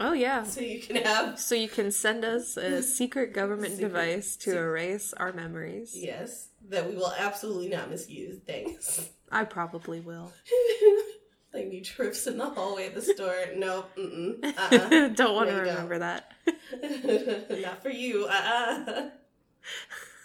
Oh, 0.01 0.13
yeah. 0.13 0.43
so 0.45 0.61
you 0.61 0.81
can 0.81 0.97
have 0.97 1.41
So 1.41 1.55
you 1.55 1.69
can 1.69 1.91
send 1.91 2.25
us 2.25 2.57
a 2.57 2.83
secret 2.99 3.33
government 3.33 3.73
Secret- 3.73 3.89
device 3.89 4.37
to 4.37 4.51
secret- 4.51 4.61
erase 4.63 5.13
our 5.15 5.33
memories. 5.33 5.93
yes 5.97 6.49
that 6.69 6.87
we 6.89 6.95
will 6.97 7.13
absolutely 7.19 7.69
not 7.71 7.89
misuse. 7.91 8.39
Thanks. 8.47 9.09
I 9.33 9.45
probably 9.45 10.01
will. 10.01 10.31
like 11.55 11.67
me 11.69 11.81
trips 11.81 12.27
in 12.27 12.37
the 12.37 12.45
hallway 12.45 12.87
at 12.87 12.95
the 12.95 13.01
store. 13.03 13.35
no, 13.57 13.87
Mm-mm. 13.97 14.45
Uh-uh. 14.45 15.09
Don't 15.09 15.35
want 15.35 15.49
to 15.49 15.57
No, 15.57 15.65
don't. 15.65 15.69
remember 15.75 15.99
that. 16.01 16.33
Not 17.63 17.83
for 17.83 17.89
you. 17.91 18.27
Uh-uh. 18.27 19.09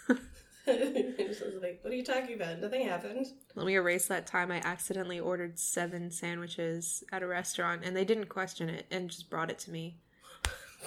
Was 0.66 1.42
like, 1.60 1.80
what 1.82 1.92
are 1.92 1.96
you 1.96 2.04
talking 2.04 2.34
about? 2.34 2.60
Nothing 2.60 2.86
happened. 2.86 3.26
Let 3.54 3.66
me 3.66 3.74
erase 3.74 4.06
that 4.06 4.26
time 4.26 4.50
I 4.50 4.58
accidentally 4.64 5.20
ordered 5.20 5.58
seven 5.58 6.10
sandwiches 6.10 7.04
at 7.12 7.22
a 7.22 7.26
restaurant 7.26 7.82
and 7.84 7.94
they 7.94 8.04
didn't 8.04 8.28
question 8.28 8.70
it 8.70 8.86
and 8.90 9.10
just 9.10 9.28
brought 9.28 9.50
it 9.50 9.58
to 9.60 9.70
me. 9.70 9.98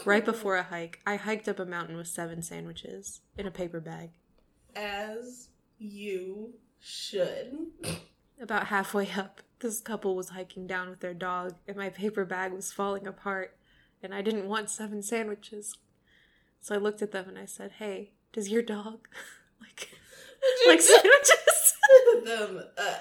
Right 0.05 0.25
before 0.25 0.57
a 0.57 0.63
hike, 0.63 0.99
I 1.05 1.15
hiked 1.15 1.47
up 1.47 1.59
a 1.59 1.65
mountain 1.65 1.95
with 1.95 2.07
seven 2.07 2.41
sandwiches 2.41 3.21
in 3.37 3.45
a 3.45 3.51
paper 3.51 3.79
bag. 3.79 4.11
As 4.75 5.49
you 5.77 6.53
should. 6.79 7.57
About 8.41 8.67
halfway 8.67 9.11
up, 9.11 9.41
this 9.59 9.79
couple 9.79 10.15
was 10.15 10.29
hiking 10.29 10.67
down 10.67 10.89
with 10.89 10.99
their 11.01 11.13
dog 11.13 11.55
and 11.67 11.77
my 11.77 11.89
paper 11.89 12.25
bag 12.25 12.51
was 12.51 12.71
falling 12.71 13.05
apart 13.05 13.57
and 14.01 14.13
I 14.13 14.21
didn't 14.21 14.47
want 14.47 14.69
seven 14.69 15.01
sandwiches. 15.01 15.77
So 16.61 16.75
I 16.75 16.77
looked 16.77 17.01
at 17.01 17.11
them 17.11 17.27
and 17.27 17.37
I 17.37 17.45
said, 17.45 17.73
"Hey, 17.73 18.11
does 18.37 18.49
your 18.49 18.61
dog 18.61 19.07
like 19.61 19.89
like 20.67 20.79
sandwiches?" 20.79 21.73
Them. 22.23 22.63
Uh, 22.77 22.95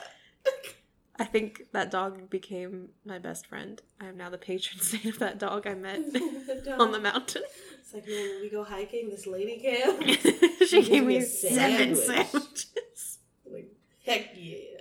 I 1.19 1.25
think 1.25 1.65
that 1.73 1.91
dog 1.91 2.31
became 2.31 2.91
my 3.05 3.19
best 3.19 3.47
friend. 3.47 3.81
I 4.01 4.07
am 4.07 4.17
now 4.17 4.31
the 4.31 4.39
patron 4.39 4.81
saint 4.81 5.05
of 5.05 5.19
that 5.19 5.39
dog 5.39 5.67
I 5.67 5.75
met 5.75 6.01
on 6.79 6.93
the 6.93 7.01
mountain. 7.01 7.43
It's 7.81 7.93
like 7.93 8.07
when 8.07 8.41
we 8.41 8.49
go 8.51 8.65
hiking, 8.65 9.11
this 9.11 9.27
lady 9.27 9.59
came. 9.59 10.17
she 10.67 10.83
gave 10.83 11.05
me 11.05 11.21
seven 11.21 11.97
sandwiches. 11.97 13.19
like, 13.51 13.73
heck 14.05 14.31
yeah. 14.35 14.77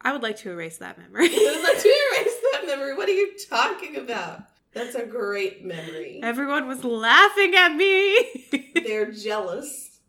I 0.00 0.12
would 0.12 0.22
like 0.22 0.36
to 0.38 0.50
erase 0.50 0.78
that 0.78 0.98
memory. 0.98 1.28
Let's 1.28 1.84
erase 1.84 2.36
that 2.52 2.62
memory. 2.66 2.96
What 2.96 3.08
are 3.08 3.12
you 3.12 3.32
talking 3.48 3.96
about? 3.96 4.42
That's 4.72 4.94
a 4.94 5.06
great 5.06 5.64
memory. 5.64 6.20
Everyone 6.22 6.68
was 6.68 6.84
laughing 6.84 7.54
at 7.54 7.74
me. 7.74 8.65
They're 8.86 9.10
jealous 9.10 10.00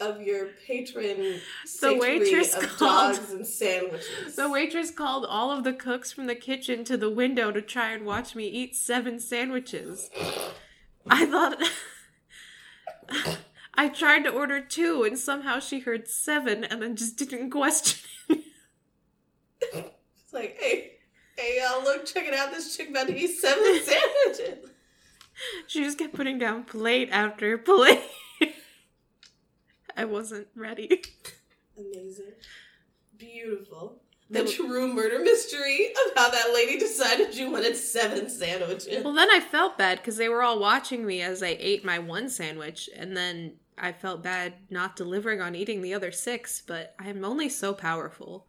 of 0.00 0.20
your 0.20 0.48
patron 0.66 1.40
The 1.80 1.94
waitress 1.94 2.54
of 2.54 2.62
called- 2.76 3.14
dogs 3.16 3.30
and 3.32 3.46
sandwiches. 3.46 4.34
the 4.36 4.50
waitress 4.50 4.90
called 4.90 5.24
all 5.24 5.50
of 5.52 5.62
the 5.64 5.72
cooks 5.72 6.12
from 6.12 6.26
the 6.26 6.34
kitchen 6.34 6.84
to 6.84 6.96
the 6.96 7.08
window 7.10 7.52
to 7.52 7.62
try 7.62 7.92
and 7.92 8.04
watch 8.04 8.34
me 8.34 8.46
eat 8.48 8.74
seven 8.74 9.20
sandwiches. 9.20 10.10
I 11.08 11.26
thought. 11.26 11.62
I 13.76 13.88
tried 13.88 14.22
to 14.24 14.30
order 14.30 14.60
two, 14.60 15.02
and 15.04 15.18
somehow 15.18 15.58
she 15.58 15.80
heard 15.80 16.08
seven 16.08 16.64
and 16.64 16.80
then 16.82 16.96
just 16.96 17.16
didn't 17.16 17.50
question 17.50 18.08
it. 18.28 18.40
It's 19.72 20.32
like, 20.32 20.56
hey, 20.60 20.92
hey, 21.36 21.60
y'all, 21.60 21.82
look, 21.82 22.04
check 22.06 22.26
it 22.26 22.34
out. 22.34 22.50
This 22.50 22.76
chick 22.76 22.90
about 22.90 23.06
to 23.08 23.16
eat 23.16 23.36
seven 23.38 23.80
sandwiches. 23.82 24.70
She 25.66 25.82
just 25.82 25.98
kept 25.98 26.14
putting 26.14 26.38
down 26.38 26.64
plate 26.64 27.08
after 27.12 27.56
plate. 27.58 28.00
I 29.96 30.04
wasn't 30.04 30.48
ready. 30.54 31.02
Amazing. 31.78 32.32
Beautiful. 33.16 34.00
The 34.30 34.44
true 34.44 34.92
murder 34.92 35.18
mystery 35.20 35.92
of 36.06 36.16
how 36.16 36.30
that 36.30 36.52
lady 36.54 36.78
decided 36.78 37.36
you 37.36 37.50
wanted 37.50 37.76
seven 37.76 38.28
sandwiches. 38.30 39.04
Well, 39.04 39.12
then 39.12 39.30
I 39.30 39.38
felt 39.38 39.76
bad 39.76 39.98
because 39.98 40.16
they 40.16 40.28
were 40.28 40.42
all 40.42 40.58
watching 40.58 41.04
me 41.04 41.20
as 41.20 41.42
I 41.42 41.56
ate 41.60 41.84
my 41.84 41.98
one 41.98 42.30
sandwich, 42.30 42.88
and 42.96 43.16
then 43.16 43.56
I 43.76 43.92
felt 43.92 44.22
bad 44.22 44.54
not 44.70 44.96
delivering 44.96 45.40
on 45.40 45.54
eating 45.54 45.82
the 45.82 45.94
other 45.94 46.10
six, 46.10 46.62
but 46.66 46.94
I'm 46.98 47.24
only 47.24 47.48
so 47.48 47.74
powerful. 47.74 48.46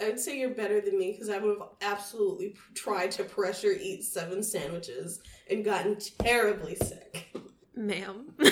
I 0.00 0.06
would 0.06 0.18
say 0.18 0.38
you're 0.38 0.50
better 0.50 0.80
than 0.80 0.98
me 0.98 1.12
because 1.12 1.30
I 1.30 1.38
would 1.38 1.58
have 1.58 1.68
absolutely 1.80 2.56
tried 2.74 3.12
to 3.12 3.24
pressure 3.24 3.72
eat 3.72 4.02
seven 4.02 4.42
sandwiches 4.42 5.20
and 5.48 5.64
gotten 5.64 5.96
terribly 6.18 6.74
sick. 6.74 7.32
Ma'am. 7.76 8.34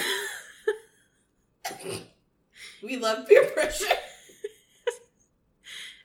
We 2.83 2.97
love 2.97 3.29
peer 3.29 3.45
pressure. 3.47 3.87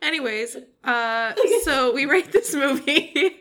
Anyways, 0.02 0.58
uh, 0.84 1.34
so 1.64 1.94
we 1.94 2.06
rate 2.06 2.32
this 2.32 2.54
movie. 2.54 3.38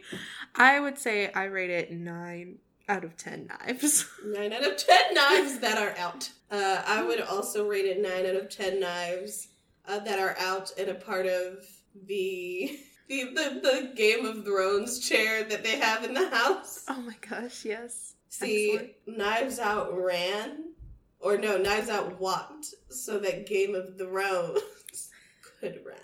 I 0.54 0.80
would 0.80 0.98
say 0.98 1.30
I 1.32 1.44
rate 1.44 1.70
it 1.70 1.92
nine 1.92 2.58
out 2.88 3.04
of 3.04 3.16
ten 3.16 3.46
knives. 3.46 4.08
Nine 4.24 4.52
out 4.52 4.64
of 4.64 4.76
ten 4.76 5.14
knives 5.14 5.58
that 5.58 5.76
are 5.76 5.94
out. 5.98 6.30
Uh, 6.50 6.82
I 6.86 7.02
would 7.02 7.20
also 7.20 7.66
rate 7.66 7.84
it 7.84 8.00
nine 8.00 8.24
out 8.26 8.40
of 8.40 8.48
ten 8.48 8.80
knives 8.80 9.48
uh, 9.86 9.98
that 10.00 10.18
are 10.18 10.36
out 10.38 10.72
and 10.78 10.88
a 10.88 10.94
part 10.94 11.26
of 11.26 11.58
the, 12.06 12.78
the 13.08 13.24
the 13.24 13.60
the 13.62 13.92
Game 13.96 14.24
of 14.24 14.44
Thrones 14.44 14.98
chair 15.00 15.44
that 15.44 15.62
they 15.62 15.76
have 15.78 16.04
in 16.04 16.14
the 16.14 16.28
house. 16.30 16.84
Oh 16.88 17.00
my 17.02 17.16
gosh, 17.28 17.64
yes. 17.64 18.14
See, 18.28 18.72
Excellent. 18.74 19.18
Knives 19.18 19.58
Out 19.58 19.96
ran, 19.96 20.72
or 21.20 21.36
no, 21.36 21.56
Knives 21.56 21.88
Out 21.88 22.20
walked, 22.20 22.66
so 22.88 23.18
that 23.18 23.46
Game 23.46 23.74
of 23.74 23.96
Thrones 23.98 24.60
could 25.60 25.80
run. 25.86 25.96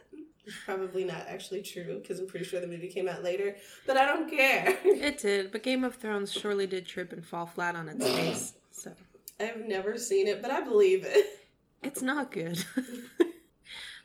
Probably 0.64 1.04
not 1.04 1.26
actually 1.28 1.62
true 1.62 2.00
because 2.00 2.18
I'm 2.18 2.26
pretty 2.26 2.44
sure 2.44 2.60
the 2.60 2.66
movie 2.66 2.88
came 2.88 3.08
out 3.08 3.22
later, 3.22 3.56
but 3.86 3.96
I 3.96 4.04
don't 4.06 4.28
care. 4.28 4.76
It 4.84 5.18
did, 5.18 5.52
but 5.52 5.62
Game 5.62 5.84
of 5.84 5.94
Thrones 5.94 6.32
surely 6.32 6.66
did 6.66 6.86
trip 6.86 7.12
and 7.12 7.24
fall 7.24 7.46
flat 7.46 7.76
on 7.76 7.88
its 7.88 8.04
face. 8.04 8.54
So 8.72 8.92
I've 9.38 9.66
never 9.66 9.96
seen 9.98 10.26
it, 10.26 10.42
but 10.42 10.50
I 10.50 10.60
believe 10.60 11.04
it. 11.04 11.26
it's 11.82 12.02
not 12.02 12.32
good. 12.32 12.64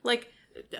like, 0.03 0.31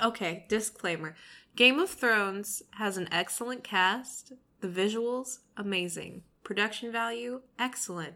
okay, 0.04 0.46
disclaimer 0.48 1.16
Game 1.56 1.80
of 1.80 1.90
Thrones 1.90 2.62
has 2.78 2.98
an 2.98 3.08
excellent 3.12 3.64
cast, 3.64 4.34
the 4.62 4.68
visuals, 4.68 5.40
amazing, 5.56 6.22
production 6.44 6.92
value, 6.92 7.42
excellent. 7.58 8.14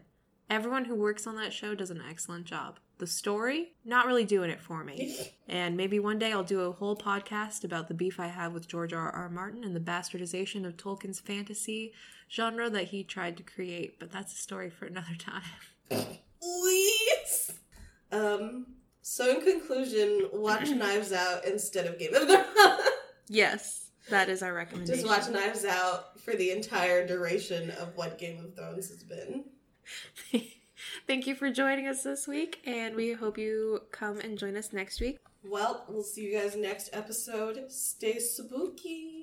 Everyone 0.52 0.84
who 0.84 0.94
works 0.94 1.26
on 1.26 1.36
that 1.36 1.50
show 1.50 1.74
does 1.74 1.90
an 1.90 2.02
excellent 2.06 2.44
job. 2.44 2.78
The 2.98 3.06
story, 3.06 3.72
not 3.86 4.06
really 4.06 4.26
doing 4.26 4.50
it 4.50 4.60
for 4.60 4.84
me. 4.84 5.16
And 5.48 5.76
maybe 5.76 5.98
one 5.98 6.18
day 6.18 6.32
I'll 6.32 6.44
do 6.44 6.60
a 6.60 6.72
whole 6.72 6.96
podcast 6.96 7.64
about 7.64 7.88
the 7.88 7.94
beef 7.94 8.18
I 8.18 8.26
have 8.28 8.52
with 8.54 8.68
George 8.68 8.92
R. 8.94 9.10
R. 9.10 9.28
Martin 9.28 9.64
and 9.64 9.76
the 9.76 9.80
bastardization 9.80 10.66
of 10.66 10.78
Tolkien's 10.78 11.20
fantasy 11.20 11.92
genre 12.30 12.70
that 12.70 12.84
he 12.84 13.02
tried 13.04 13.36
to 13.38 13.42
create, 13.42 13.98
but 13.98 14.10
that's 14.10 14.32
a 14.32 14.36
story 14.36 14.70
for 14.70 14.86
another 14.86 15.14
time. 15.18 15.42
Please. 16.40 17.52
Um. 18.10 18.66
So 19.02 19.30
in 19.30 19.42
conclusion, 19.42 20.28
watch 20.32 20.70
Knives 20.70 21.12
Out 21.12 21.44
instead 21.46 21.86
of 21.86 21.98
Game 21.98 22.14
of 22.14 22.28
Thrones. 22.28 22.46
Yes, 23.28 23.90
that 24.10 24.28
is 24.28 24.42
our 24.42 24.52
recommendation. 24.52 25.02
Just 25.02 25.06
watch 25.06 25.30
Knives 25.32 25.64
Out 25.64 26.20
for 26.20 26.34
the 26.34 26.50
entire 26.50 27.06
duration 27.06 27.70
of 27.72 27.96
what 27.96 28.18
Game 28.18 28.38
of 28.42 28.54
Thrones 28.54 28.88
has 28.88 29.02
been. 29.02 29.44
Thank 31.06 31.26
you 31.26 31.34
for 31.34 31.50
joining 31.50 31.86
us 31.88 32.02
this 32.02 32.26
week, 32.26 32.60
and 32.64 32.94
we 32.94 33.12
hope 33.12 33.38
you 33.38 33.80
come 33.90 34.18
and 34.20 34.38
join 34.38 34.56
us 34.56 34.72
next 34.72 35.00
week. 35.00 35.18
Well, 35.44 35.84
we'll 35.88 36.02
see 36.02 36.22
you 36.22 36.38
guys 36.38 36.56
next 36.56 36.90
episode. 36.92 37.70
Stay 37.70 38.18
spooky. 38.18 39.22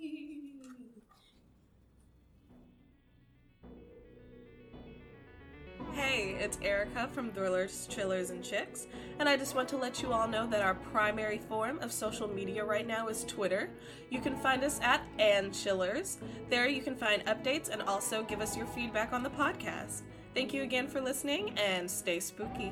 Hey, 5.93 6.37
it's 6.39 6.57
Erica 6.61 7.09
from 7.13 7.31
Thrillers, 7.31 7.87
Chillers, 7.87 8.29
and 8.29 8.43
Chicks, 8.43 8.87
and 9.19 9.27
I 9.27 9.35
just 9.35 9.55
want 9.55 9.67
to 9.69 9.77
let 9.77 10.01
you 10.01 10.13
all 10.13 10.27
know 10.27 10.47
that 10.47 10.61
our 10.61 10.75
primary 10.75 11.39
form 11.49 11.79
of 11.79 11.91
social 11.91 12.27
media 12.27 12.63
right 12.63 12.87
now 12.87 13.07
is 13.07 13.23
Twitter. 13.25 13.69
You 14.09 14.21
can 14.21 14.35
find 14.37 14.63
us 14.63 14.79
at 14.81 15.01
and 15.17 15.53
Chillers. 15.53 16.19
There 16.49 16.67
you 16.67 16.81
can 16.81 16.95
find 16.95 17.25
updates 17.25 17.69
and 17.69 17.81
also 17.81 18.23
give 18.23 18.39
us 18.39 18.55
your 18.55 18.67
feedback 18.67 19.13
on 19.13 19.23
the 19.23 19.29
podcast. 19.29 20.03
Thank 20.33 20.53
you 20.53 20.63
again 20.63 20.87
for 20.87 21.01
listening 21.01 21.51
and 21.57 21.89
stay 21.89 22.19
spooky. 22.19 22.71